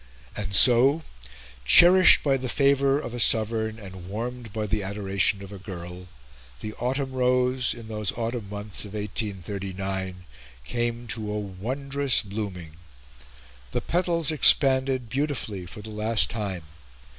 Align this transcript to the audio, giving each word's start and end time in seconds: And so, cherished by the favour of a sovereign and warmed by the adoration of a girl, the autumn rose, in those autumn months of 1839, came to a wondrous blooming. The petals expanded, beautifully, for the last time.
And 0.35 0.55
so, 0.55 1.03
cherished 1.63 2.23
by 2.23 2.35
the 2.35 2.49
favour 2.49 2.99
of 2.99 3.13
a 3.13 3.19
sovereign 3.19 3.77
and 3.77 4.09
warmed 4.09 4.51
by 4.51 4.65
the 4.65 4.81
adoration 4.81 5.43
of 5.43 5.51
a 5.51 5.59
girl, 5.59 6.07
the 6.61 6.73
autumn 6.79 7.11
rose, 7.11 7.75
in 7.75 7.87
those 7.87 8.11
autumn 8.13 8.49
months 8.49 8.83
of 8.83 8.95
1839, 8.95 10.25
came 10.65 11.05
to 11.05 11.31
a 11.31 11.37
wondrous 11.39 12.23
blooming. 12.23 12.77
The 13.73 13.81
petals 13.81 14.31
expanded, 14.31 15.07
beautifully, 15.07 15.67
for 15.67 15.83
the 15.83 15.91
last 15.91 16.31
time. 16.31 16.63